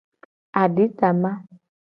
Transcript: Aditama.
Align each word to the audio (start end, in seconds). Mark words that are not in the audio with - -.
Aditama. 0.61 1.31